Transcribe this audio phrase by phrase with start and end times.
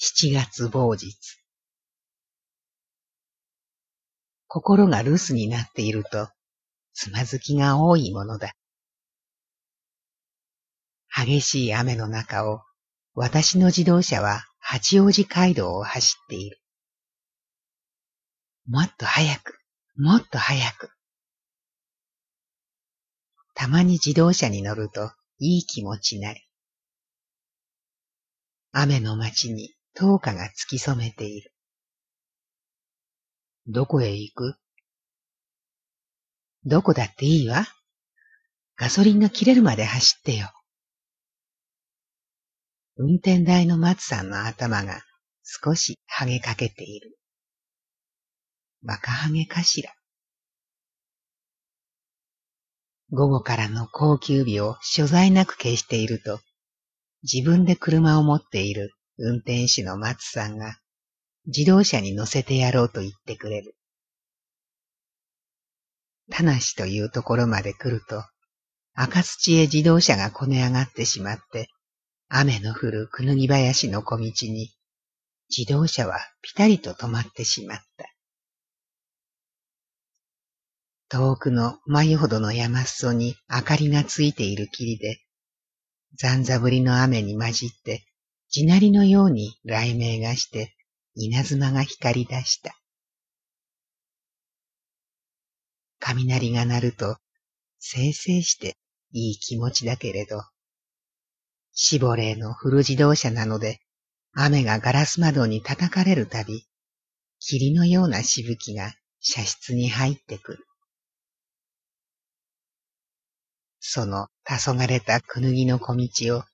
[0.00, 1.18] 七月某日。
[4.46, 6.28] 心が留守になっていると、
[6.94, 8.54] つまずきが多いものだ。
[11.08, 12.60] 激しい雨の中を、
[13.14, 16.60] 私の自動車は八王子街道を走っている。
[18.68, 19.58] もっと早く、
[19.96, 20.92] もっと早く。
[23.54, 25.10] たまに自動車に乗ると
[25.40, 26.40] いい気持ちなる。
[28.70, 31.52] 雨の街に灯火が突き染めている。
[33.66, 34.54] どこへ行く？
[36.64, 37.66] どこだっていいわ？
[38.76, 40.52] ガソリンが切れるまで走ってよ。
[42.96, 45.02] 運転台の松さんの頭が
[45.42, 47.18] 少しハゲかけている。
[48.84, 49.92] バカハゲかしら。
[53.10, 56.38] 午後からの高級日を所在なく消していると、
[57.24, 60.78] 自分で車を持っている運転手の松さんが
[61.46, 63.74] 自動車に乗せてやろうと言ってくれる。
[66.30, 68.22] 田無というところまで来ると、
[68.94, 71.68] 赤土へ自動車がこね上がってしまって、
[72.28, 74.70] 雨の降るくぬぎ林の小道に、
[75.48, 78.06] 自動車はぴたりと止まってしまった。
[81.08, 85.22] 遠くの眉ほどの山裾に明かりがついている霧で、
[86.20, 88.04] 残ざぶりの雨に混じって、
[88.50, 90.74] 地鳴りのように雷鳴がして、
[91.14, 92.74] 稲妻が光り出した。
[95.98, 97.18] 雷が鳴ると、
[97.78, 98.76] せいせいして
[99.12, 100.42] いい気持ちだけれど、
[101.72, 103.80] 死亡霊のフル自動車なので、
[104.32, 106.66] 雨がガラス窓に叩かれるたび、
[107.40, 110.66] 霧のようなしぶきが車室に入ってくる。
[113.80, 116.44] その黄昏れたくぬぎの小道を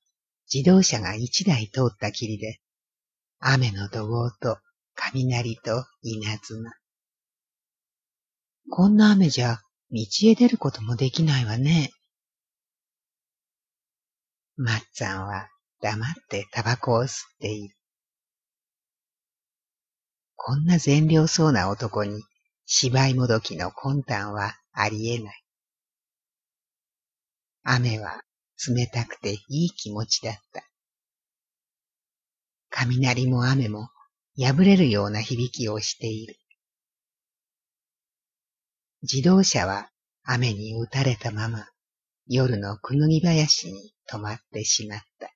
[0.53, 2.61] 自動車が一台通ったきりで、
[3.39, 4.59] 雨の怒号と
[4.95, 6.73] 雷と稲妻。
[8.70, 9.61] こんな雨じゃ
[9.91, 11.91] 道へ出ることもできないわね。
[14.57, 15.48] まっつぁんは
[15.80, 17.77] 黙ってタバコを吸っている。
[20.36, 22.23] こんな善良そうな男に
[22.67, 25.45] 芝居もどきの魂胆はありえない。
[27.63, 28.23] 雨は
[28.69, 30.63] 冷たくていい気持ちだった。
[32.70, 33.89] 雷も雨も
[34.37, 36.37] 破れるような響きをしている。
[39.03, 39.91] 自動車は
[40.25, 41.69] 雨に打たれたまま
[42.27, 45.31] 夜のくぬぎ林に止まってしまった。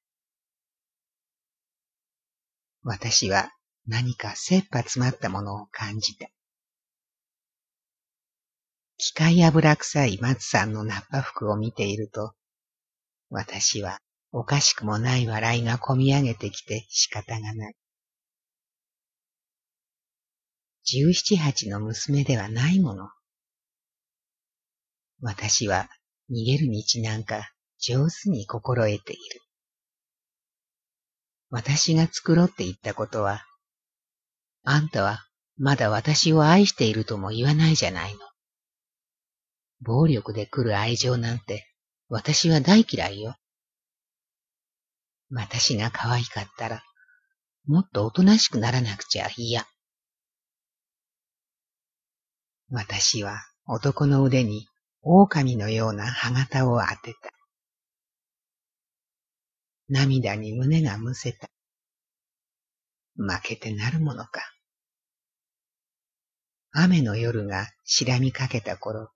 [2.82, 3.50] 私は
[3.86, 6.28] 何か切羽詰まったものを感じた。
[8.96, 12.32] 機械油臭い松さんのナッパ服を見ていると、
[13.30, 13.98] 私は
[14.32, 17.74] おかしくもない笑いがこみ上げてきて仕方がない。
[20.84, 23.10] 十七八の娘ではないもの。
[25.20, 25.88] 私は
[26.30, 29.40] 逃げる道なんか上手に心得ている。
[31.50, 33.44] 私が作ろって言ったことは、
[34.62, 38.18] あんたはまだ私を愛しているとも言わないじゃないの。
[39.80, 41.67] 暴力で来る愛情なんて
[42.08, 43.36] 私は大嫌いよ。
[45.30, 46.82] 私が可愛かったら、
[47.66, 49.66] もっとおとなしくならなくちゃ嫌。
[52.70, 54.66] 私は男の腕に
[55.02, 57.30] 狼のような歯型を当てた。
[59.88, 61.48] 涙に胸がむせた。
[63.16, 64.40] 負けてなるものか。
[66.72, 69.10] 雨の夜が白みかけた頃、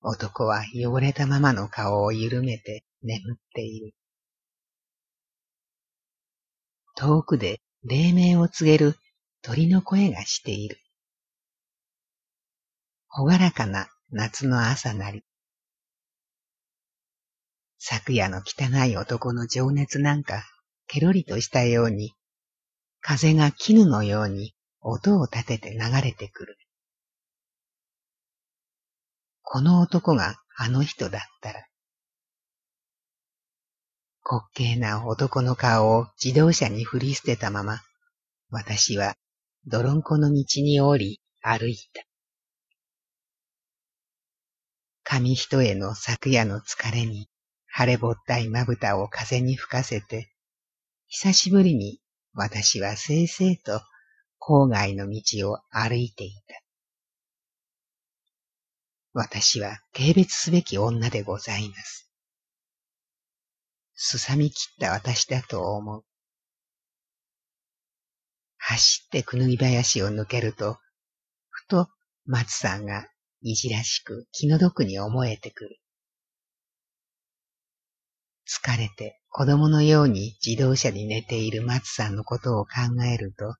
[0.00, 3.94] 男は汚れたままの顔を緩めて眠っている。
[6.96, 8.96] 遠くで黎明を告げる
[9.42, 10.78] 鳥の声がしている。
[13.08, 15.22] ほがらかな夏の朝なり。
[17.78, 20.44] 昨夜の汚い男の情熱なんか、
[20.88, 22.12] ケロリとしたように、
[23.00, 26.57] 風が絹のように音を立てて流れてくる。
[29.50, 31.64] この男があの人だったら、
[34.22, 37.80] 滑稽な男の顔を自動車に振り捨てたまま、
[38.50, 39.14] 私は
[39.66, 42.02] 泥んこの道に降り歩いた。
[45.02, 47.30] 紙一重の昨夜の疲れに
[47.68, 50.28] 晴れぼったいまぶたを風に吹かせて、
[51.06, 52.00] 久しぶりに
[52.34, 53.80] 私はせいせいと
[54.38, 56.47] 郊外の道を歩いていた。
[59.20, 62.08] 私は軽蔑すべき女でございます。
[63.96, 66.04] すさみ切った私だと思う。
[68.58, 70.78] 走ってくぬぎ林を抜けると、
[71.50, 71.88] ふと
[72.26, 73.08] 松さんが
[73.42, 75.80] いじらしく気の毒に思えてくる。
[78.46, 83.56] 疲れて子供のように自動車に寝ている松さんのことを考えると、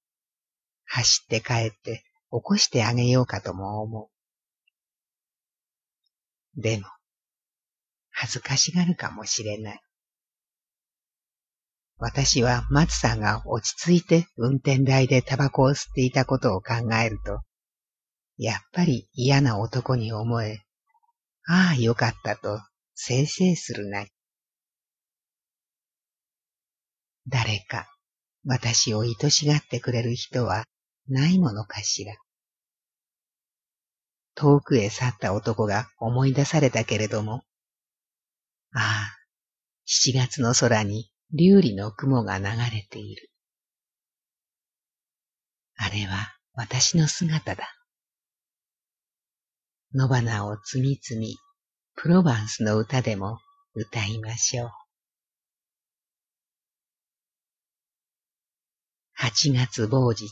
[0.84, 4.17] 走って帰って起こしてあげようかとも思う。
[6.58, 6.86] でも、
[8.10, 9.80] 恥ずかしがるかもしれない。
[11.98, 17.40] 私は松さんが落ち着いて運転台でタバコを吸っていたことを考えると、
[18.36, 20.58] やっぱり嫌な男に思え、
[21.46, 22.60] ああよかったと、
[22.94, 24.10] せいせいするなり。
[27.28, 27.88] 誰か、
[28.44, 30.64] 私を愛しがってくれる人は
[31.06, 32.14] ないものかしら。
[34.38, 37.42] 遠くへ去った男が思い出されたけれども、
[38.72, 39.16] ああ、
[39.84, 43.30] 七月の空に竜理の雲が流れている。
[45.76, 47.68] あれは私の姿だ。
[49.92, 51.36] 野花をつみつみ、
[51.96, 53.40] プロバンスの歌でも
[53.74, 54.70] 歌いましょう。
[59.14, 60.28] 八月某日。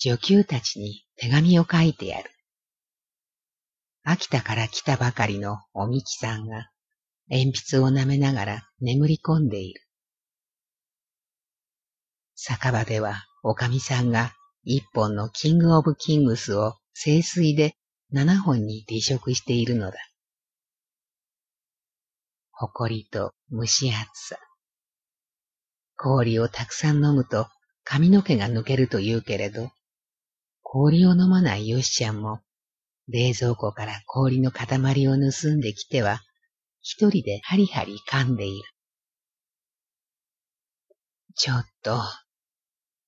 [0.00, 2.30] 女給たちに手紙を書いてやる。
[4.04, 6.70] 秋田から来たばかりのおみきさんが
[7.28, 9.82] 鉛筆を舐めながら眠り込んでいる。
[12.36, 17.74] 酒場ではおかみさんが一本のキングオブキングスを清水で
[18.10, 19.98] 七本に離食しているのだ。
[22.52, 24.38] 誇りと蒸し暑さ。
[25.96, 27.48] 氷をたくさん飲むと
[27.82, 29.70] 髪の毛が抜けると言うけれど、
[30.70, 32.40] 氷を飲まないヨシちゃんも、
[33.08, 36.20] 冷蔵庫から氷の塊を盗んできては、
[36.82, 38.64] 一人でハリハリ噛んでいる。
[41.34, 41.98] ちょっと、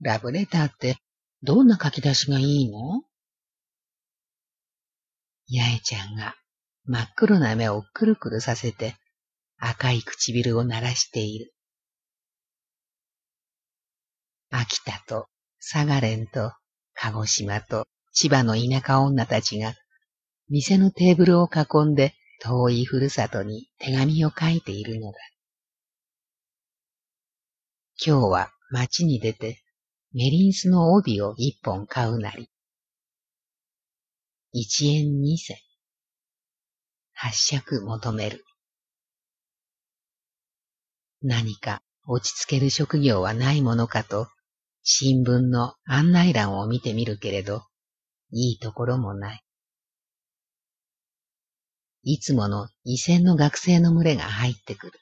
[0.00, 0.96] ラブレターって
[1.42, 3.02] どんな書き出しがいいの？
[5.52, 6.36] 八重ちゃんが
[6.86, 8.94] 真っ黒な目をくるくるさせて
[9.58, 11.52] 赤い唇を鳴らしている。
[14.48, 15.26] 秋田と
[15.60, 16.54] 佐賀連と
[17.02, 19.74] 鹿児島と千葉の田舎女たちが
[20.50, 22.12] 店のテーブルを囲んで
[22.42, 25.18] 遠いふるさとに手紙を書いているのだ。
[28.04, 29.62] 今日は街に出て
[30.12, 32.50] メリンスの帯を一本買うなり。
[34.52, 35.56] 一円二銭。
[37.14, 38.44] 八尺求める。
[41.22, 44.28] 何か落ち着ける職業はないものかと
[44.82, 47.64] 新聞の案内欄を見てみるけれど、
[48.32, 49.44] いいところもない。
[52.02, 54.92] いつもの異線の学生の群れが入ってくる。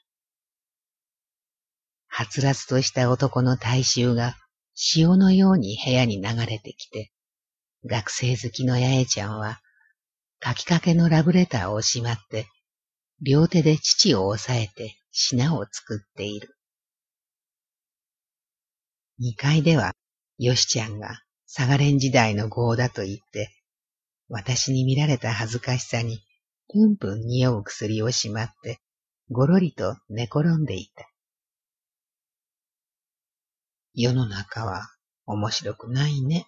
[2.07, 4.35] はつらつとした男の大衆が
[4.73, 7.11] 潮のように部屋に流れてきて、
[7.85, 9.61] 学生好きの八重ちゃんは、
[10.43, 12.47] 書きかけのラブレターをしまって、
[13.21, 16.57] 両手で父を押さえて品を作っている。
[19.21, 19.93] 二階では、
[20.37, 23.51] よしちゃんが、サガレン時代の号だと言って、
[24.29, 26.23] 私に見られた恥ずかしさに、
[26.69, 28.79] ぷんぷん匂う薬をしまって、
[29.29, 31.09] ごろりと寝転んでいた。
[33.93, 34.87] 世の中は
[35.25, 36.47] 面白くないね。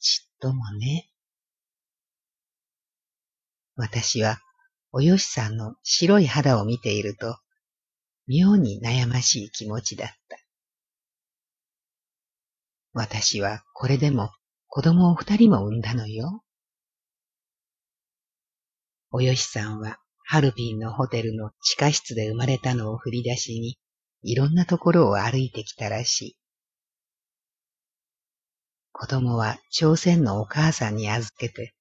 [0.00, 1.08] ちっともね。
[3.74, 4.38] 私は、
[4.92, 7.38] およしさんの白い肌を見ていると、
[8.26, 10.39] 妙に悩ましい気持ちだった。
[12.92, 14.30] 私はこれでも
[14.66, 16.42] 子供を二人も産んだのよ。
[19.12, 23.78] およしさんはハルビンのホテルの地下室で生まれたのを振り出しに、
[24.22, 26.36] いろんなところを歩いてきたらしい。
[28.92, 31.74] 子供は朝鮮のお母さんに預けて、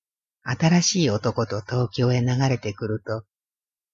[0.44, 3.24] 新しい男と東京へ流れてくると、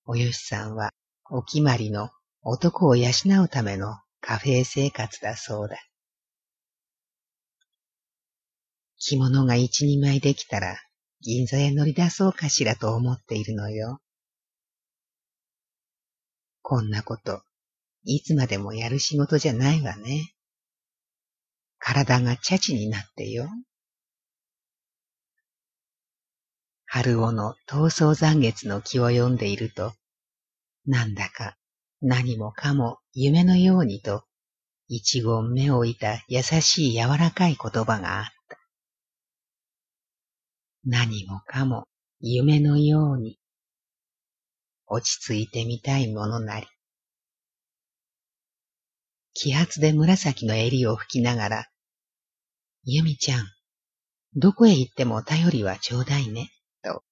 [0.05, 0.91] およしさんは
[1.29, 2.11] お決まりの
[2.43, 3.09] 男を養
[3.43, 5.77] うためのカフェ生活だそうだ。
[9.07, 10.79] 着物が一人前できたら、
[11.21, 13.99] 銀座へ乗り出そうかしらと思っているのよ。
[16.63, 17.43] こんなこと、
[18.03, 20.33] いつまでもやる仕事じゃないわね。
[21.77, 23.47] 体がチャチになってよ。
[26.87, 29.93] 春尾の闘争残月の気を読んでいると、
[30.87, 31.57] なんだか
[32.01, 34.23] 何もかも夢のようにと、
[34.87, 38.34] 一言目を置いた優しい柔らかい言葉があった。
[40.85, 41.87] 何もかも
[42.19, 43.39] 夢のように
[44.87, 46.67] 落ち着いてみたいものなり。
[49.33, 51.65] 気圧で紫の襟を吹きながら、
[52.83, 53.45] ゆみちゃん、
[54.35, 56.51] どこへ行っても頼りはちょうだいね、
[56.83, 57.03] と、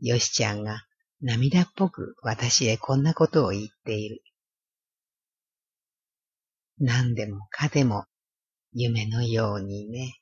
[0.00, 0.82] よしちゃんが
[1.22, 4.22] 涙っぽく私へこんなことを言っている。
[6.78, 8.04] 何でもかでも
[8.72, 10.20] 夢のようにね。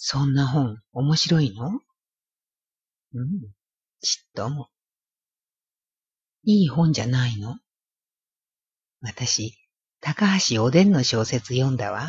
[0.00, 1.80] そんな本面白いの？
[3.14, 3.28] うん、
[4.00, 4.68] ちっとも。
[6.44, 7.56] いい本じゃないの？
[9.00, 9.58] 私、
[10.00, 12.06] 高橋おでんの小説読んだわ。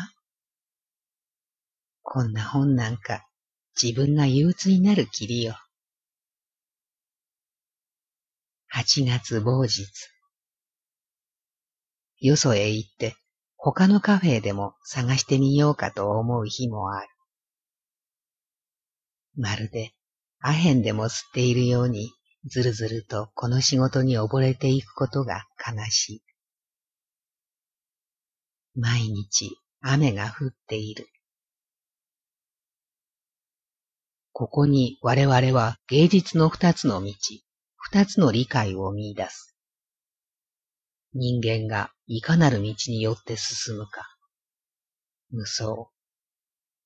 [2.02, 3.26] こんな本なんか
[3.80, 5.56] 自分が憂鬱になるきりよ。
[8.68, 9.84] 八月某日。
[12.20, 13.16] よそへ行って
[13.56, 17.08] 他のカフェでも探してみようかと思う日もある。
[19.40, 19.94] まるで
[20.40, 22.12] アヘンでも吸っているように
[22.44, 26.22] ずるずるとこの仕事に溺れていくことが悲しい。
[28.74, 31.08] 毎日雨が降っている。
[34.32, 37.12] ここに我々は芸術の二つの道、
[37.76, 39.56] 二つの理解を見出す。
[41.14, 44.06] 人間がいかなる道によって進むか。
[45.30, 45.90] 無双。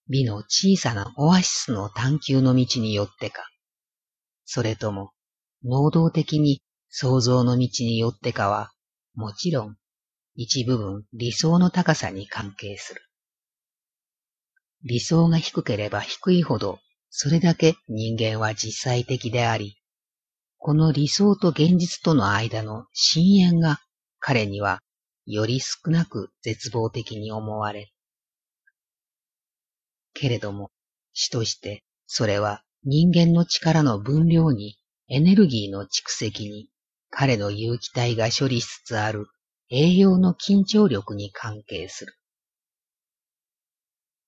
[0.09, 3.49] 美の小さなオアシスの探求の道によってか。
[4.45, 5.13] それとも、
[5.65, 8.73] 能動的に創造の道によってかは、
[9.15, 9.77] もちろん、
[10.37, 13.01] 一部分理想の高さに関係する。
[14.83, 16.79] 理想が低ければ低いほど
[17.17, 19.79] それだけ人間は実際的であり、
[20.59, 23.79] この理想と現実との間の深淵が
[24.19, 24.81] 彼には
[25.25, 27.94] より少なく絶望的に思われる。
[30.15, 30.71] けれども、
[31.13, 34.79] 死としてそれは人間の力の分量に
[35.09, 36.69] エネルギーの蓄積に
[37.11, 39.27] 彼の有機体が処理しつつある
[39.71, 42.15] 栄養の緊張力に関係する。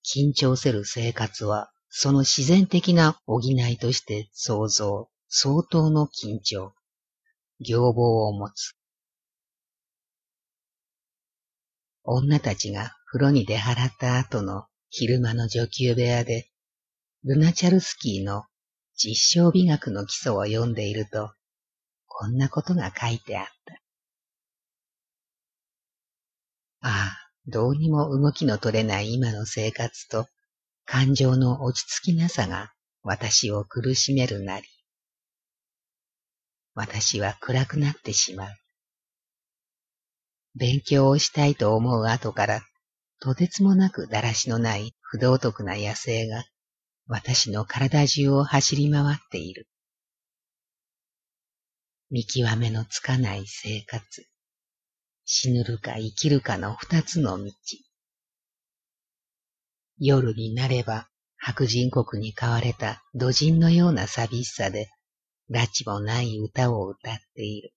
[0.04, 6.74] 緊張せる生活はその自然的な補いとして想像、相当の緊張、
[7.60, 8.74] 行望を持つ。
[12.04, 16.50] 女たちが風呂に出払った後の昼間の女給部屋で、
[17.24, 18.44] ルナチャルスキーの
[18.94, 21.32] 実証美学の基礎を読んでいると、
[22.06, 23.74] こんなことが書いてあった。
[26.80, 30.28] ああ、どうにも動きの取れない今の生活と、
[30.84, 34.66] 感情の落ち着きなさが私を苦しめるなり。
[36.74, 38.56] 私は暗くなってしまう。
[40.54, 42.62] 勉強をしたいと思う後から、
[43.20, 46.44] とてつもなくだらしのない不道徳な野生が
[47.06, 49.68] 私の体中を走り回っている。
[52.10, 54.26] 見極めのつかない生活。
[55.24, 57.52] 死ぬるか生きるかの二つの道。
[59.98, 64.88] 夜になれば白人国に飼われた土人のような寂しさで、
[65.50, 67.72] 拉致もない歌を歌っている。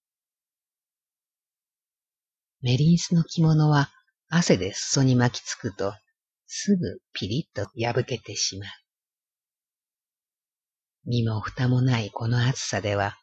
[2.61, 3.89] メリンスの着物は
[4.29, 5.93] 汗で裾に巻きつくと、
[6.45, 8.69] すぐピリッと破けてしまう。
[11.05, 13.17] 身も蓋もないこの暑さでは、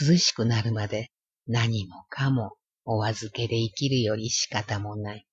[0.00, 1.10] 涼しくなるまで
[1.46, 5.26] 何もかもお預けで生きるより仕方もない。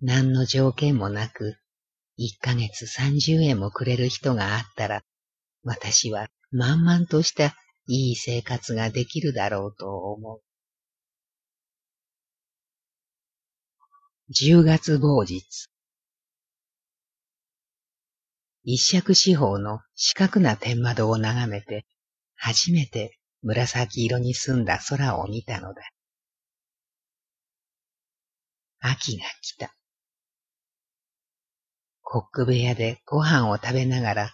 [0.00, 1.56] 何の条件もなく、
[2.16, 5.02] 一ヶ月三十円もくれる人があったら、
[5.64, 7.56] 私は満々とした
[7.88, 10.40] いい生活ができるだろうと思う。
[14.30, 15.42] 十月某日。
[18.62, 21.84] 一尺四方の四角な天窓を眺めて、
[22.36, 25.82] 初めて紫色に澄んだ空を見たのだ。
[28.78, 29.74] 秋が来た。
[32.02, 34.30] コック部屋でご飯を食べながら、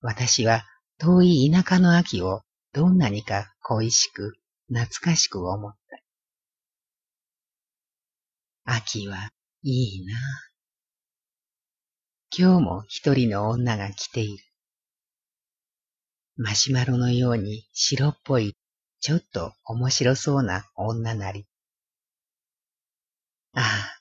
[0.00, 0.64] 私は
[0.98, 4.34] 遠い田舎の秋をどんなにか恋しく、
[4.68, 6.03] 懐かしく思った。
[8.66, 9.30] 秋は
[9.62, 10.14] いいな。
[12.36, 14.44] 今日も一人の女が来ている。
[16.36, 18.56] マシュマロのように白っぽい、
[19.00, 21.46] ちょっと面白そうな女なり。
[23.52, 24.00] ああ、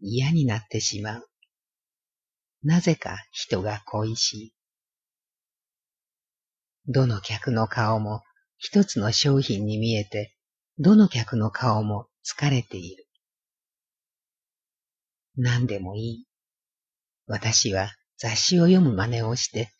[0.00, 1.28] 嫌になってしまう。
[2.64, 4.54] なぜか人が恋しい。
[6.88, 8.22] どの客の顔も
[8.58, 10.34] 一つの商品に見えて、
[10.78, 13.06] どの客の顔も疲れている。
[15.42, 16.26] 何でもいい。
[17.26, 19.72] 私は雑誌を読む真似をして、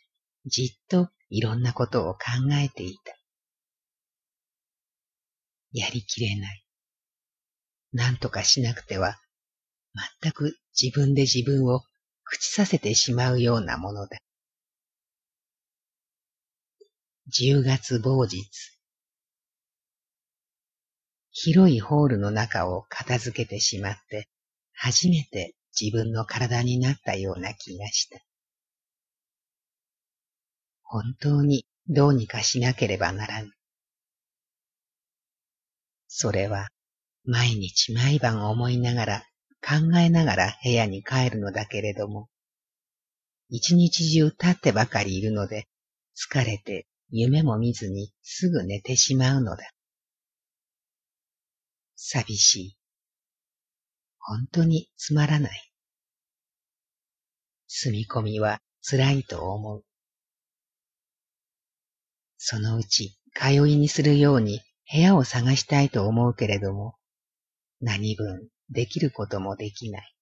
[0.47, 2.21] じっといろんなことを考
[2.52, 3.14] えていた。
[5.73, 6.64] やりきれない。
[7.93, 9.19] 何とかしなくては、
[10.23, 11.81] 全く自分で自分を
[12.33, 14.17] 朽ちさせてしまうようなものだ。
[17.29, 18.49] 10月某日。
[21.33, 24.30] 広いホールの中を片付けてしまって、
[24.83, 28.19] 初めて自分の体になったような気がした。
[30.83, 33.51] 本当にどうにかしなければならぬ。
[36.09, 36.69] それは
[37.25, 39.25] 毎日毎晩思いながら
[39.61, 42.31] 考えながら部屋に帰るのだけれども、
[43.51, 45.69] 一日中立ってばかりいるので
[46.17, 49.71] 疲れて夢も見ずにすぐ寝てしまうのだ。
[51.97, 52.80] 寂しい。
[54.21, 55.73] 本当につまらない。
[57.67, 59.85] 住み込みは辛いと思う。
[62.39, 64.61] そのうち通いにするように
[64.93, 66.97] 部屋を探したいと思うけれども、
[67.81, 70.15] 何分できることもできない。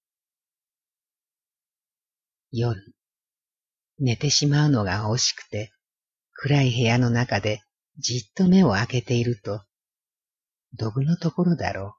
[2.51, 2.81] 夜、
[3.99, 5.71] 寝てしまうのが惜しくて、
[6.33, 7.61] 暗い部屋の中で
[7.97, 9.61] じっと目を開けていると、
[10.73, 11.95] どぶのところだろ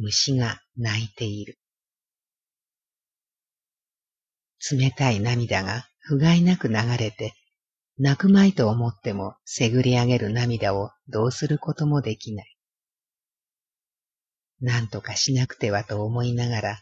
[0.00, 1.58] 虫が泣いている。
[4.70, 7.34] 冷たい涙が不甲斐なく流れて、
[7.98, 12.56] 泣くまいと思ってもせぐり上げる涙をどうすることもできない。
[14.60, 16.80] 何とかしなくてはと思いながら、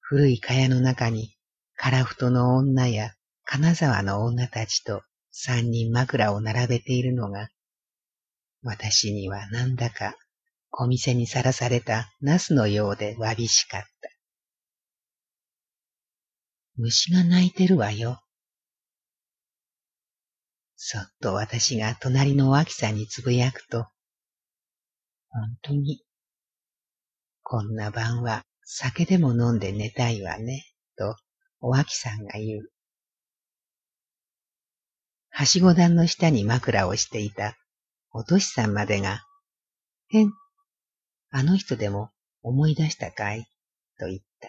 [0.00, 1.34] 古い蚊帳の中に、
[1.74, 3.14] 樺太の女や
[3.44, 7.48] 金沢の女たちと三人枕を並べているのが、
[8.62, 10.16] 私にはなんだか
[10.78, 14.10] 小店にさらされたナスのようでわびしかった。
[16.76, 18.20] 虫が鳴いてるわよ。
[20.76, 23.86] そっと私が隣の脇さんにつぶやくと、
[25.30, 26.04] 本当に
[27.42, 30.66] こんな晩は酒でも飲んで寝たいわね、
[30.98, 31.16] と
[31.62, 32.70] お秋さんが言う。
[35.30, 37.56] はしご段の下に枕をしていた
[38.10, 39.22] おとしさんまでが、
[40.08, 40.32] へん、
[41.38, 43.44] あの人でも思い出したかい？
[43.98, 44.48] と言った。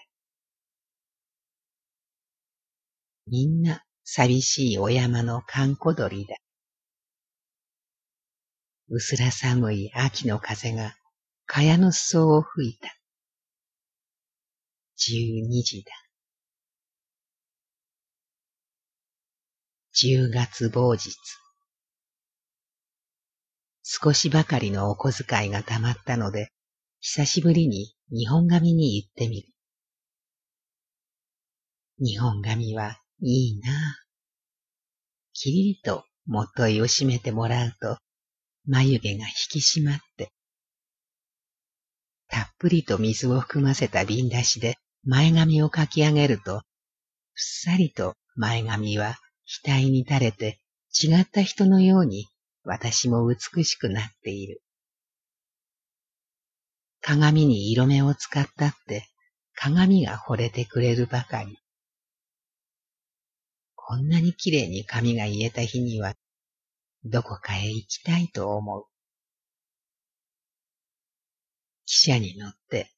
[3.28, 6.38] みんな寂しいお山の閑古鳥だ。
[8.88, 10.96] うすら寒い秋の風が
[11.46, 12.96] 蚊帳の裾を吹いた。
[14.96, 15.92] 十二時だ。
[19.92, 21.12] 十月某日。
[23.84, 26.54] 少しばかりのお小遣いがたまったので、
[27.00, 29.50] 久しぶりに日本髪に行ってみる。
[32.00, 33.74] 日本髪はいいなぁ。
[35.34, 37.98] きりりと元いを締めてもらうと、
[38.66, 40.32] 眉毛が引き締まって、
[42.28, 46.64] たっぷりと水を含ませた瓶出しで前髪をかき上げると、ふっ
[47.38, 49.18] さりと前髪は
[49.64, 50.60] 額に垂れて
[50.92, 52.28] 違った人のように
[52.64, 54.62] 私も美しくなっている。
[57.08, 59.08] 鏡に色目を使ったって
[59.56, 61.58] 鏡が惚れてくれるばかり。
[63.76, 66.16] こんなに綺麗に髪が言えた日には、
[67.06, 68.84] どこかへ行きたいと思う。
[71.86, 72.92] 汽車に乗って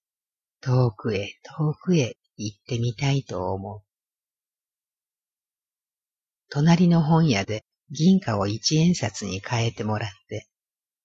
[0.60, 3.82] 遠くへ遠くへ行ってみたいと思う。
[6.50, 10.48] 隣の本屋で銀貨を一円札に変えてもらって、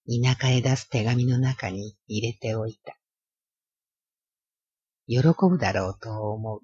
[0.07, 2.95] 田舎へ出す手紙の中に入れておいた。
[5.07, 6.61] 喜ぶだろうと思う。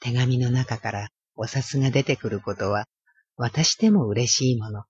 [0.00, 2.86] 手紙の中からお札が出てくることは
[3.36, 4.84] 私でも嬉しいもの。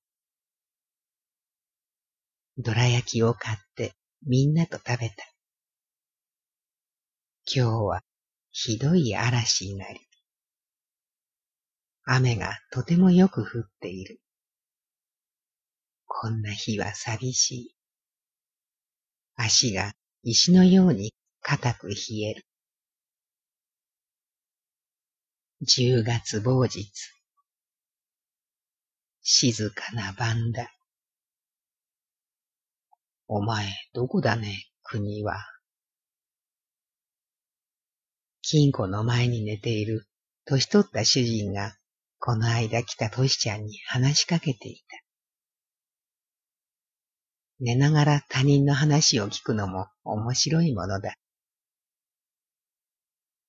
[2.58, 3.94] どら焼きを買って
[4.26, 5.14] みんなと食べた。
[7.52, 8.02] 今日は
[8.52, 10.00] ひどい嵐になり、
[12.04, 14.20] 雨がとてもよく降っている。
[16.12, 17.76] こんな日は寂しい。
[19.36, 19.92] 足が
[20.24, 21.94] 石のように固く冷
[22.28, 22.44] える。
[25.62, 26.90] 十月某日。
[29.22, 30.72] 静かな晩だ。
[33.28, 35.38] お前、どこだね、国は。
[38.42, 40.08] 金庫の前に寝ている
[40.44, 41.76] 年取った主人が
[42.18, 44.99] この間来たトシちゃんに話しかけていた。
[47.60, 51.14] 寝ながら他人の話を聞くのも面白いものだ。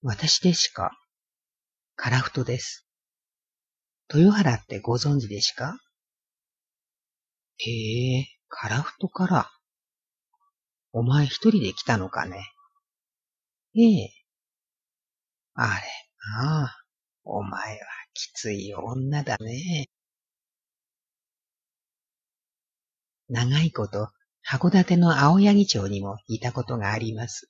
[0.03, 0.91] 私でしか、
[1.95, 2.85] カラフトです。
[4.13, 5.77] 豊原ってご存知でしか？
[7.65, 9.49] ええカラフトから。
[10.91, 12.51] お前一人で来たのかね？
[13.77, 14.09] ええ。
[15.53, 15.81] あれ、
[16.39, 16.75] ああ、
[17.23, 17.79] お前は
[18.13, 19.87] きつい女だね。
[23.31, 24.09] 長いこと
[24.45, 27.49] 函館の青柳町にもいたことがあります。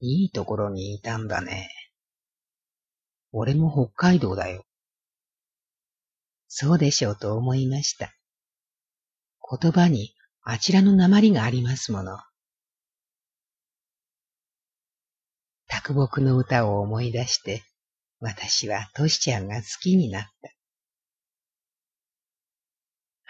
[0.00, 1.70] いいところにいたんだね。
[3.30, 4.64] 俺も北海道だよ。
[6.48, 8.12] そうでしょうと思いました。
[9.60, 12.18] 言葉にあちらの鉛がありますもの。
[15.68, 17.62] 卓木の歌を思い出して、
[18.18, 20.61] 私はトシちゃんが好きになった。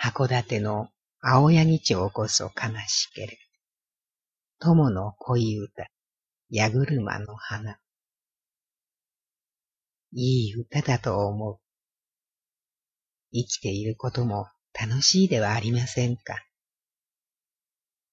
[0.02, 0.88] 函館の
[1.20, 3.38] 青柳町こそ悲しけれ。
[4.58, 5.86] 友の恋歌、
[6.50, 7.78] 矢車の花。
[10.12, 11.60] いい歌だと思う。
[13.32, 16.34] 生きていることも楽しいではありませんか。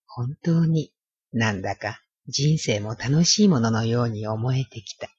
[0.05, 0.93] 本当に
[1.33, 5.09] なんだか人生も楽しいもののように思えてきた。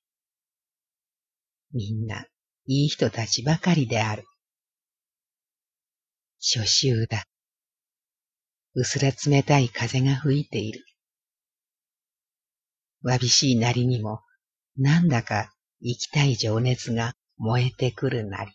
[1.73, 2.27] みんな
[2.67, 4.23] いい人たちばかりである。
[6.41, 7.25] 初秋だ。
[8.75, 10.85] うすら冷たい風が吹いている。
[13.03, 14.23] わびしいなりにも、
[14.77, 18.53] なんだか生きたい情熱が燃えてくるなり。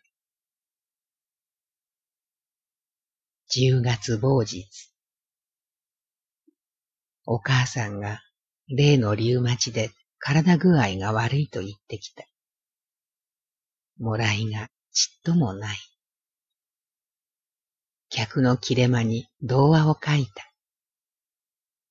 [3.49, 4.65] 十月某日。
[7.25, 8.21] お母さんが
[8.67, 12.25] 例のリウマチで体具合が悪いと言ってきた。
[13.99, 15.77] もらいがちっともない。
[18.15, 20.49] 客の切れ間に童話を書いた。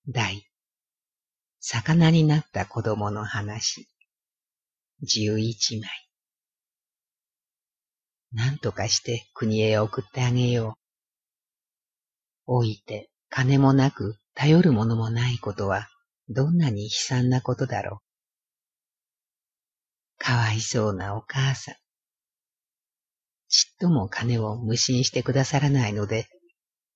[0.09, 0.49] 大、
[1.61, 3.87] 魚になった子供の話。
[5.03, 5.91] 十一枚。
[8.33, 10.79] 何とかして国へ送ってあげよ
[12.47, 12.55] う。
[12.55, 15.89] 置いて金もなく頼るものもないことは
[16.31, 18.01] どんなに悲惨なことだろ
[20.19, 20.25] う。
[20.25, 21.84] かわいそうなお母さん。
[23.49, 26.27] ちっとも金を無心してくださらないので、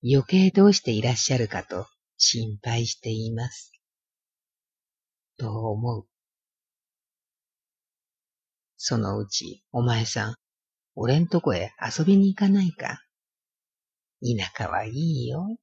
[0.02, 3.72] 余計どうしていらっしゃるかと心配しています。
[5.38, 6.06] と思う。
[8.76, 10.34] そのうち、お前さん、
[10.94, 13.00] 俺んとこへ遊びに行かないか？
[14.20, 15.56] 田舎はいいよ。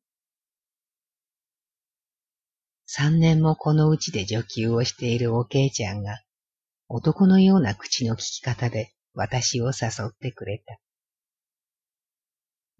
[2.85, 6.21] 三年もこのうちで女給をしているおけいちゃんが、
[6.87, 10.77] 男のような口の利き方で私を誘ってくれた。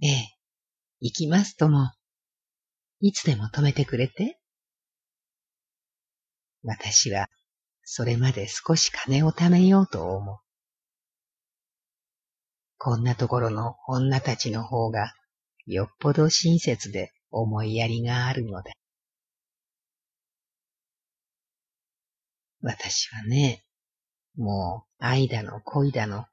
[0.01, 0.27] ええ、
[0.99, 1.91] 行きますとも。
[2.99, 4.37] いつでも止めてくれて。
[6.63, 7.27] 私は
[7.83, 10.37] それまで少し金を貯めようと思う。
[12.77, 15.13] こんなところの女たちの方が
[15.65, 18.73] よっぽど親切で思いやりがあるのだ。
[22.61, 23.63] 私はね、
[24.35, 26.25] もう愛だの恋だの、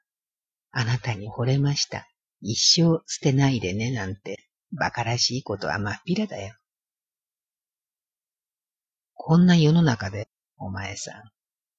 [0.70, 2.06] あなたに惚れました。
[2.40, 6.54] 一生捨てないでねなんて馬鹿らしいことはまっぴらだよ。
[9.14, 11.22] こんな世の中でお前さん、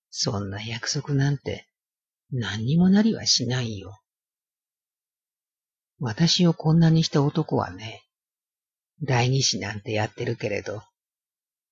[0.10, 1.68] そんな約束なんて
[2.32, 4.00] 何にもなりはしないよ。
[6.00, 8.04] 私をこんなにした男はね、
[9.02, 10.82] 第二子なんてやってるけれど、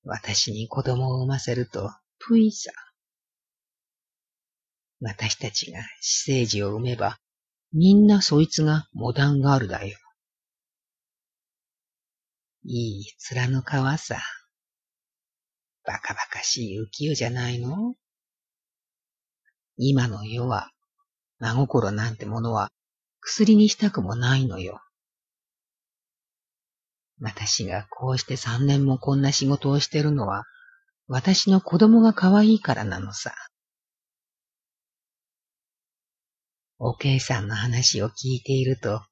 [0.04, 2.72] 私に子供を産ませると、ぷいさ。
[5.04, 7.18] 私たちが死生児を産めば、
[7.72, 9.98] みんなそいつがモダンガールだよ。
[12.64, 13.64] いい面の皮
[14.00, 14.22] さ。
[15.84, 17.94] バカバカしい浮世じゃないの？
[19.76, 20.70] 今の世は、
[21.40, 22.70] 真心なんてものは
[23.20, 24.80] 薬にしたくもないのよ。
[27.20, 30.44] 私がこうして三年もこんな仕事をしてるのは、
[31.08, 33.34] 私の子供が可愛いからなのさ。
[36.84, 39.02] おけいさんの話を聞いていると、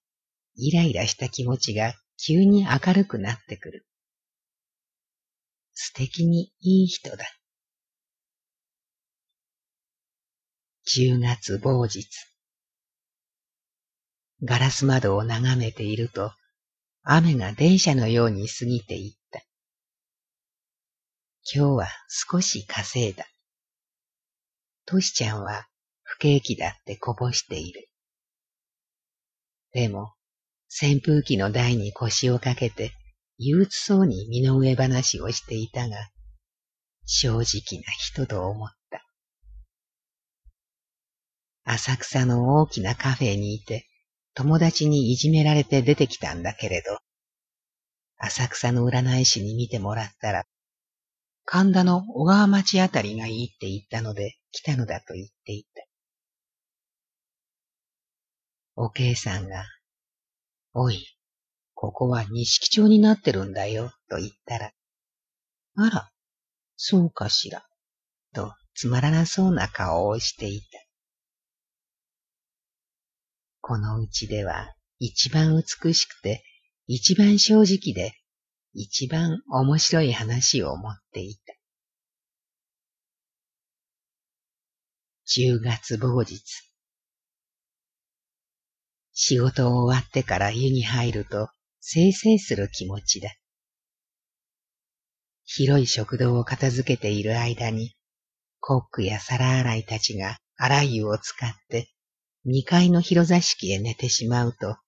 [0.57, 3.87] イライラした気持ちが急に明るくなってくる。
[5.73, 7.25] 素敵にいい人だ。
[10.89, 12.09] 10月某日。
[14.43, 16.33] ガラス窓を眺めていると、
[17.05, 19.43] 雨が電車のように過ぎていった。
[21.55, 23.27] 今日は少し稼いだ。
[24.87, 25.70] トシちゃんは
[26.21, 27.89] 不景気だってこぼしている。
[29.73, 30.13] でも、
[30.83, 32.93] 扇風機の台に腰をかけて、
[33.39, 35.97] 憂鬱そうに身の上話をしていたが、
[37.07, 39.03] 正直な人と思った。
[41.65, 43.87] 浅草の大きなカフェにいて、
[44.35, 46.99] 友達にいじめられて出てきたんだけれど、
[48.19, 50.45] 浅草の占い師に見てもらったら、
[51.47, 55.87] 神田の小川町あたりがいいって言ったので来たのだと言っていた。
[58.83, 59.67] おけいさんが、
[60.73, 61.07] おい、
[61.75, 64.73] ここは錦町になってるんだよ、と言ったら、
[65.77, 66.11] あら、
[66.77, 67.63] そうかしら、
[68.33, 70.67] とつまらなそうな顔をしていた。
[73.61, 76.43] このうちでは一番美しくて、
[76.87, 78.15] 一番正直で、
[78.73, 81.55] 一番面白い話を持っていた。
[85.27, 86.70] 10月某日。
[89.23, 93.29] 仕事を終わってから湯に入ると、せいせいする気持ちだ。
[95.45, 97.95] 広い食堂を片付けている間に、
[98.61, 101.91] コックや皿洗いたちが洗い湯を使って
[102.47, 104.79] 二階の広座敷へ寝てしまうと、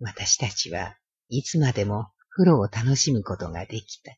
[0.00, 0.96] 私たちは
[1.28, 4.16] いつまでも風呂を楽しむことができた。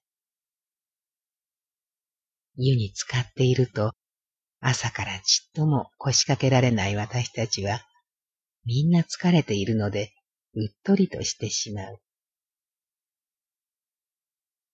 [2.55, 3.94] 湯に浸かっていると、
[4.61, 7.81] 朝からちっとも腰掛けられない私たちは、
[8.67, 10.13] みんな疲れているので、
[10.55, 12.01] うっとりとしてしまう。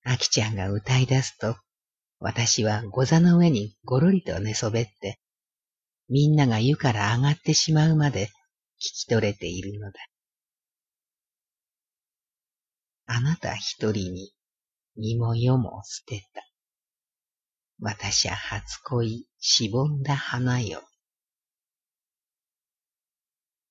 [0.05, 1.57] あきちゃんが歌い出すと、
[2.19, 5.21] 私はご座の上にごろりと寝そべって、
[6.09, 8.31] みんなが湯から上がってしまうまで聞
[8.79, 10.01] き取れているのだ。
[13.07, 14.33] あなた一人に
[14.97, 16.43] 身も世も捨てた。
[17.81, 20.83] 私は初恋しぼんだ花よ。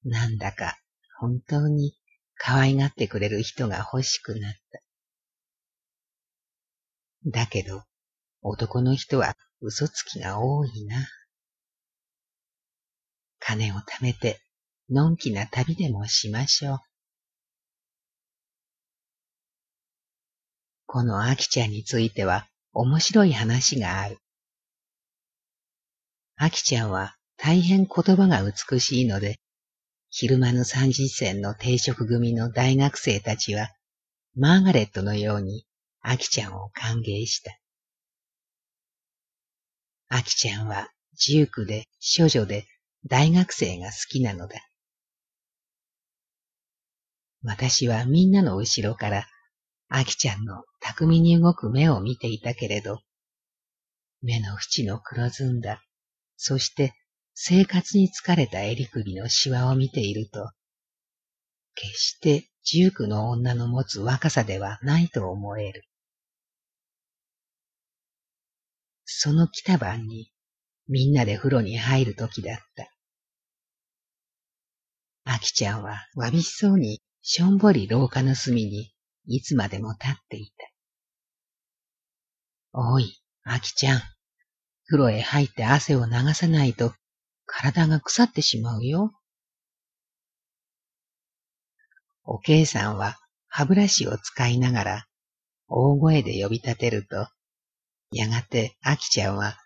[0.04, 0.78] なんだか
[1.20, 1.94] 本当に
[2.36, 4.82] 可愛がってくれる人が欲しくなった。
[7.28, 7.84] だけど、
[8.42, 11.08] 男の人は嘘つきが多いな。
[13.38, 14.42] 金を貯めて、
[14.90, 16.80] のんきな旅でもしましょう。
[20.88, 24.18] このアキちゃんについては面白い話がある。
[26.36, 29.40] アキちゃんは大変言葉が美しいので、
[30.14, 33.70] 昼間の三次戦の定食組の大学生たちは、
[34.36, 35.66] マーガレットのように
[36.02, 37.58] アキちゃんを歓迎した。
[40.10, 42.68] アキちゃんは自由で処女で
[43.08, 44.60] 大学生が好きなのだ。
[47.44, 49.28] 私はみんなの後ろから
[49.88, 53.00] アキちゃんの巧みに動く目を見ていたけれど、
[54.22, 55.82] 目の縁の黒ずんだ、
[56.36, 56.94] そして
[57.44, 60.52] 生活に疲れた襟首のシワを見ていると、
[61.74, 65.84] 決してジュークの女の持つ若さではないと思える。
[69.06, 70.32] その来た晩に、
[70.88, 72.94] みんなで風呂に入る時だった。
[75.24, 78.94] アキちゃんはわびしそうにしょんぼり廊下の隅に
[79.26, 80.54] いつまでも立っていた。
[82.74, 84.02] おい、アキちゃん。
[84.86, 86.94] 風呂へ入って汗を流さないと
[87.54, 89.12] 体が腐ってしまうよ。
[92.24, 95.06] おけいさんは歯ブラシを使いながら
[95.68, 97.28] 大声で呼び立てると、
[98.12, 99.58] やがてアキちゃんは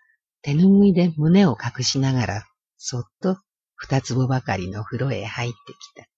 [0.42, 2.44] 手ぬぐいで胸を隠しながら、
[2.76, 3.38] そっと
[3.76, 6.08] 二坪ばかりの風呂へ入ってきた。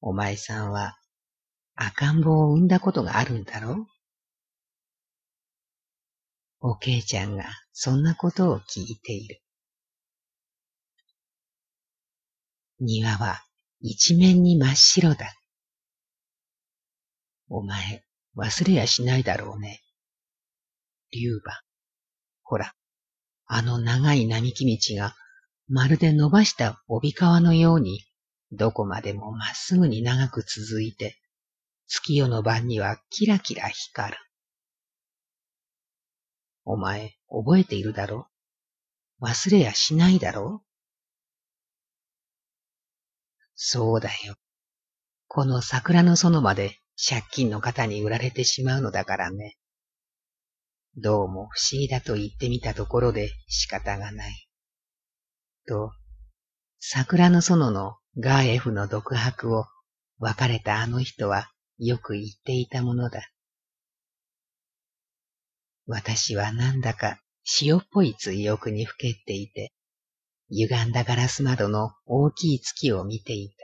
[0.00, 0.96] お前さんは
[1.76, 3.72] 赤ん坊を産んだことがあるんだろ？
[3.72, 3.86] う
[6.62, 7.44] おけいちゃんが
[7.82, 9.40] そんなことを聞いている。
[12.78, 13.42] 庭は
[13.80, 15.32] 一面に真っ白だ。
[17.48, 18.04] お前、
[18.36, 19.80] 忘れやしないだろうね。
[21.10, 21.54] 竜馬。
[22.42, 22.74] ほら、
[23.46, 25.16] あの長い並木道が
[25.66, 28.04] まるで伸ばした帯川のように
[28.52, 31.18] どこまでもまっすぐに長く続いて、
[31.86, 34.18] 月夜の晩にはキラキラ光る。
[36.64, 38.28] お前、覚えているだろ？
[39.20, 40.62] 忘れやしないだろ？
[43.54, 44.36] そうだよ。
[45.28, 49.56] この桜の園まで借金の方に売られてしまうのだからね。
[50.96, 54.48] どうも不思議だと言ってみたところで仕方がない。
[55.68, 55.92] と、
[56.80, 59.66] 桜の園のガーエフの独白を
[60.18, 63.22] 別れたあの人はよく言っていたものだ。
[65.90, 67.18] 私はなんだか
[67.60, 69.72] 塩っぽい追憶にふけっていて、
[70.48, 73.54] 歪んだガラス窓の大きい月を見ていた。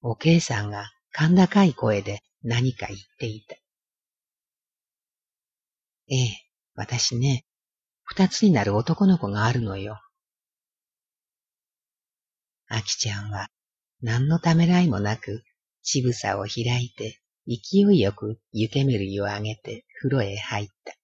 [0.00, 3.56] おけいさんが甲高い声で何か言っていた。
[6.08, 6.36] ええ、
[6.76, 7.44] 私ね、
[8.04, 10.00] 二つになる男の子があるのよ。
[12.68, 13.48] あきちゃんは
[14.02, 15.42] 何のためらいもなく、
[15.82, 20.94] ちぶさを開いて、勢いよく湯煙を上げて風呂へ入った。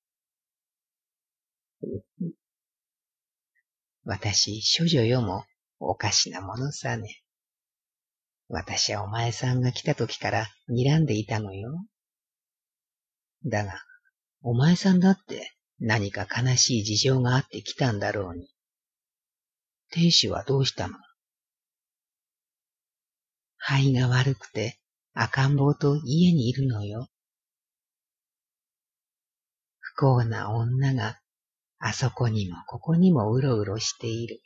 [4.04, 5.46] 私、処女よも
[5.80, 7.22] おかしなものさね。
[8.48, 11.82] 私はお前さんが来た時から睨んでいたのよ。
[13.46, 13.80] だが、
[14.42, 18.48] お前さんだって何か悲しい事情があって来たんだろうに。
[19.90, 20.94] 亭主はどうしたの？
[23.56, 24.78] 肺が悪くて
[25.14, 27.08] 赤ん坊と家にいるのよ。
[29.78, 31.20] 不幸な女が
[31.78, 34.40] あそこにもここにもうろうろしている。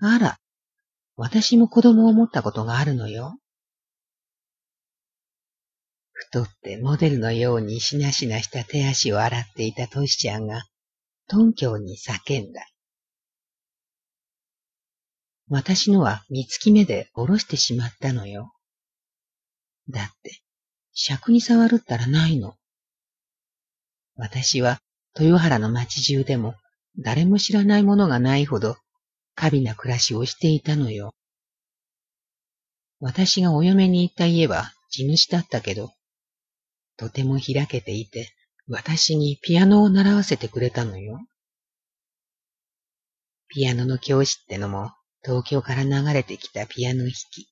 [0.00, 0.38] あら、
[1.16, 3.38] 私も子供を持ったことがあるのよ。
[6.12, 10.64] 太ってモデルのようにしなしなした手足を洗っていたトシちゃんが、
[11.28, 12.66] 頓強に叫んだ。
[15.52, 18.54] 私のは三月目でおろしてしまったのよ。
[19.90, 20.40] だって、
[20.94, 22.54] 尺に触るったらないの。
[24.16, 24.80] 私は
[25.14, 26.54] 豊原の町中でも
[26.98, 28.78] 誰も知らないものがないほど、
[29.34, 31.12] 過敏な暮らしをしていたのよ。
[32.98, 35.92] 私がお嫁に行った家は地主だったけど、
[36.96, 38.32] とても開けていて、
[38.68, 41.20] 私にピアノを習わせてくれたのよ。
[43.48, 44.92] ピアノの教師ってのも
[45.24, 47.48] 東京から流れてきたピアノ弾き。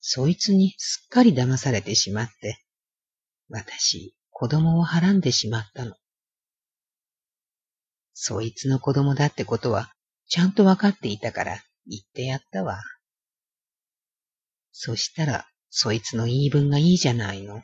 [0.00, 2.58] そいつにすっかり騙されてしまって、
[3.48, 5.94] 私、子供をはらんでしまったの。
[8.14, 9.92] そいつの子供だってことは、
[10.28, 12.80] ちゃんとわかっていたから言ってやったわ。
[14.72, 17.62] そしたら、そいつの言い分がいいじゃないの。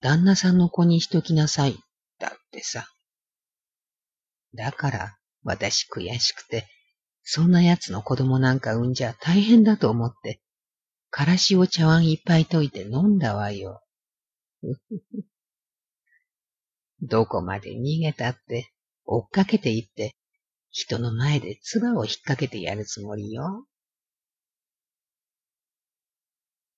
[0.00, 1.76] 旦那さんの子にしときなさい、
[2.18, 2.86] だってさ。
[4.54, 5.17] だから、
[5.48, 6.68] 私悔しくて、
[7.22, 10.42] そんな奴の子供なんか産んじゃ大変だと思って、
[11.08, 13.82] からしを茶碗いっぱい溶いて飲んだわよ。
[17.00, 18.70] どこまで逃げたって、
[19.06, 20.16] 追っかけていって、
[20.70, 23.66] 人の前で唾を引っ掛けてやるつもりよ。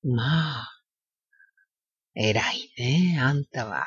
[0.05, 0.69] まあ、
[2.15, 3.85] 偉いね、あんたは。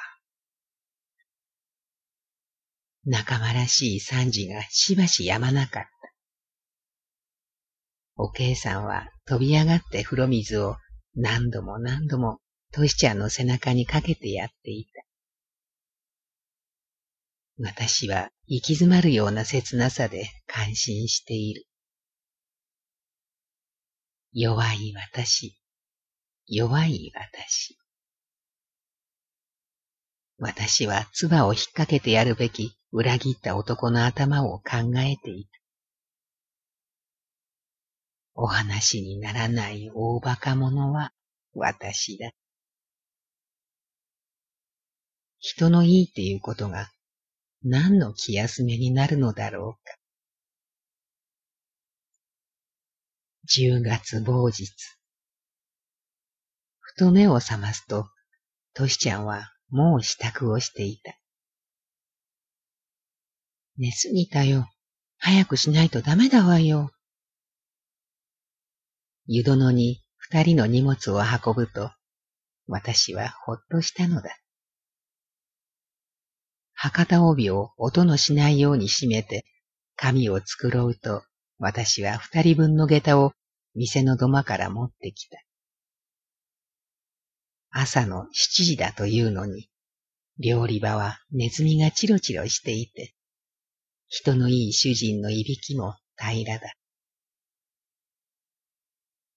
[3.06, 5.90] 仲間らしい惨事がしばしやまなかった。
[8.16, 10.78] おけいさんは飛び上がって風呂水を
[11.16, 12.40] 何度も何度も
[12.72, 15.04] トシちゃんの背中にかけてやっていた。
[17.60, 21.66] 私は行き詰まるような切なさで感心している。
[24.32, 25.56] 弱い私。
[26.48, 27.78] 弱い私。
[30.38, 35.60] 私は唾を引っ掛けてやるべき裏切った男の頭を考えていた。
[38.36, 41.12] お話にならない大馬鹿者は
[41.54, 42.32] 私だ。
[45.40, 46.90] 人のいいっていうことが
[47.64, 49.96] 何の気休めになるのだろうか。
[53.46, 54.74] 十月某日。
[56.80, 58.08] ふと目を覚ますと、
[58.74, 61.16] トシちゃんはもう支度をしていた。
[63.76, 64.70] 寝すぎたよ。
[65.18, 66.92] 早くしないとダメだわよ。
[69.26, 71.90] 湯殿に二人の荷物を運ぶと、
[72.68, 74.38] 私はほっとしたのだ。
[76.76, 79.44] 博多帯を音のしないように締めて、
[79.96, 81.24] 紙を繕うと、
[81.58, 83.34] 私は二人分の下駄を
[83.74, 85.43] 店の土間から持ってきた。
[87.76, 89.68] 朝の七時だというのに、
[90.40, 93.16] 料理場はネズミがチロチロしていて、
[94.08, 96.72] 人のいい主人のいびきも平らだ。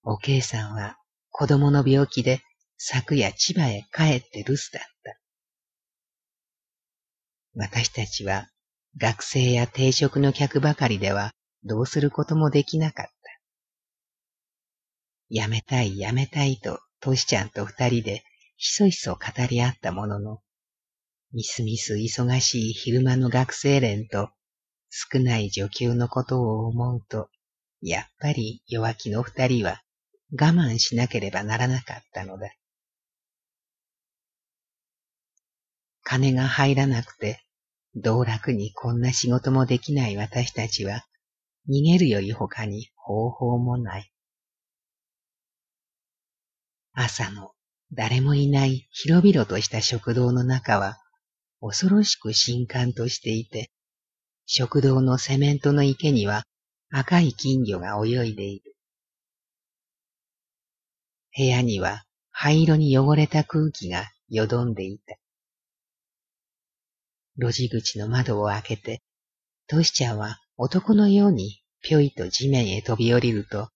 [0.03, 0.97] おけいさんは
[1.31, 2.41] 子供の病気で
[2.77, 5.19] 昨夜千葉へ帰って留守だった。
[7.55, 8.49] 私たちは
[8.97, 11.31] 学生や定食の客ばかりでは
[11.63, 13.11] どうすることもできなかった。
[15.29, 18.23] やめたいやめたいとトシちゃんと二人で
[18.57, 20.41] ひそひそ語り合ったものの、
[21.31, 24.31] みすみす忙しい昼間の学生連と
[24.89, 27.29] 少ない女給のことを思うと、
[27.81, 29.83] やっぱり弱気の二人は
[30.31, 32.51] 我慢しなければならなかったのだ。
[36.01, 37.43] 金が入らなくて、
[37.93, 41.05] 道楽にこんな仕事もできない私たちは、
[41.69, 44.11] 逃げるより他に方法もない。
[46.93, 47.51] 朝の
[47.93, 50.97] 誰もいない広々とした食堂の中は、
[51.61, 53.71] 恐ろしく新刊としていて、
[54.45, 56.43] 食堂のセメントの池には
[56.89, 58.75] 赤い金魚が泳いでいる。
[61.35, 65.15] 部屋には灰色に汚れた空気がよどんでいた。
[67.37, 69.01] 路地口の窓を開けて、
[69.67, 73.69] トシちゃんは男のようにぴょいと地面へ飛び降りると、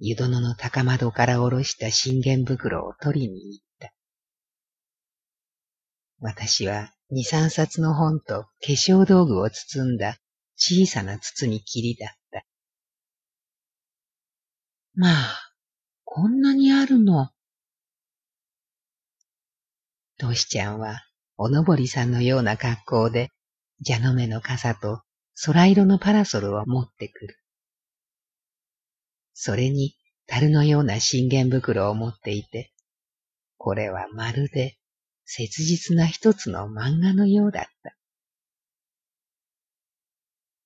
[0.00, 3.92] 湯殿の高窓から下ろした信玄袋を取りに行った。
[6.20, 10.16] 私は二三冊の本と化粧道具を包んだ
[10.56, 12.44] 小さな筒にきりだった。
[14.94, 15.52] まあ、
[16.04, 17.30] こんなにあるの。
[20.18, 21.02] トシちゃんは、
[21.36, 23.30] おのぼりさんのような格好で、
[23.86, 25.02] 蛇の目の傘と
[25.44, 27.39] 空色のパラソルを持ってくる。
[29.42, 32.74] それに、樽のような信玄袋を持っていて、
[33.56, 34.76] これはまるで
[35.24, 37.96] 切実な一つの漫画のようだった。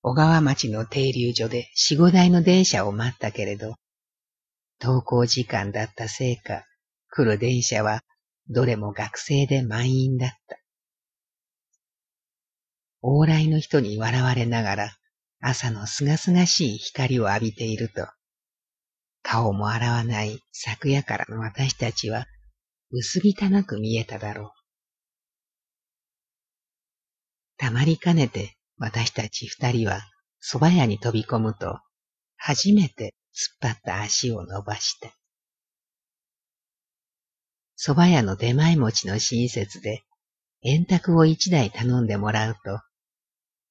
[0.02, 3.76] 小川町の停留所で四五台の電車を待ったけれど、
[4.80, 6.64] 登校時間だったせいか、
[7.10, 8.02] 来る電車は
[8.48, 10.58] どれも学生で満員だった。
[13.04, 14.96] 往来の人に笑われながら
[15.38, 18.08] 朝のすがすがしい光を浴びていると、
[19.24, 22.26] 顔も洗わない昨夜からの私たちは
[22.92, 24.50] 薄汚く見えただろう。
[27.56, 30.02] たまりかねて私たち二人は
[30.46, 31.80] 蕎麦屋に飛び込むと、
[32.36, 35.08] 初めて突っ張った足を伸ばした。
[37.78, 40.02] 蕎麦屋の出前持ちの親切で、
[40.62, 42.80] 円卓を一台頼んでもらうと、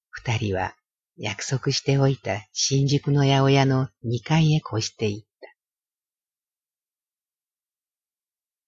[0.09, 0.73] 二人は
[1.15, 5.32] 約束しておいた新宿の八百屋の二階へ越していっ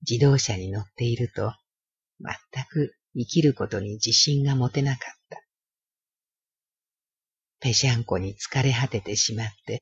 [0.10, 1.54] 自動車に乗っていると、
[2.20, 5.42] 全く生きることに自信が持てなかった。
[7.60, 9.82] ぺしゃんこに疲れ果ててしまって、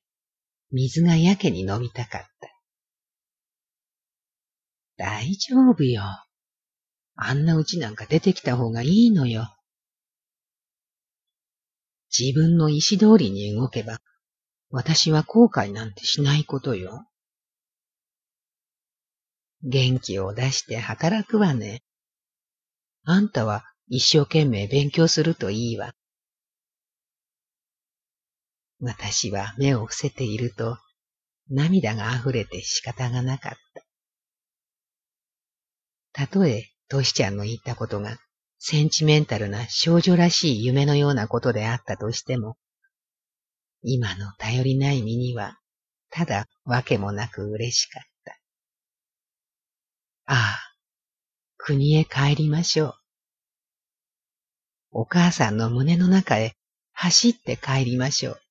[0.72, 2.50] 水がやけに飲みたかった。
[4.98, 6.04] 大丈夫よ。
[7.16, 9.54] あんなうちなんか出てきた方がいいのよ。
[12.18, 14.00] 自分の意志通りに動けば、
[14.70, 17.06] 私は後悔なんてしないことよ。
[19.64, 21.82] 元気を出して働くわね。
[23.06, 25.94] あんたは一生懸命勉強するといいわ。
[28.80, 30.78] 私は目を伏せていると、
[31.50, 33.52] 涙が溢れて仕方がなかっ
[36.14, 36.26] た。
[36.26, 38.18] たとえ、トシちゃんの言ったことが、
[38.60, 42.58] センチメンタルな少女らしい夢のようなことであったとしても、
[43.82, 45.58] 今の頼りない身には、
[46.10, 48.13] ただわけもなく嬉しかった。
[50.26, 50.60] ああ、
[51.58, 52.96] 国へ帰りましょう。
[54.92, 56.56] お母さんの胸の中へ
[56.94, 58.42] 走って帰りましょう。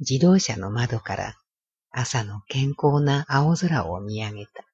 [0.00, 1.34] 自動車の窓から
[1.90, 4.64] 朝の健康な青空を見上げた。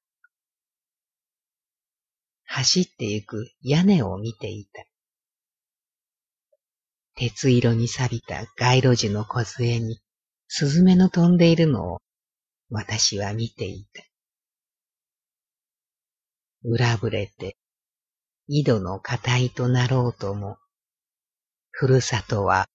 [2.43, 4.83] 走ってゆく屋根を見ていた。
[7.15, 9.99] 鉄色に錆びた街路樹の梢に
[10.47, 12.01] スズメの飛んでいるのを
[12.71, 14.01] 私は見ていた。
[16.63, 17.57] 裏ぶれて
[18.47, 20.57] 井戸の固いとなろうとも、
[21.69, 22.67] ふるさとは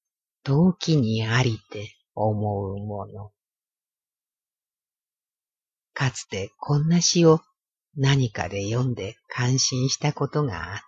[0.42, 3.32] 遠きにありて思うもの。
[5.94, 7.40] かつてこんな詩を
[7.96, 10.85] 何かで読んで感心したことがあった。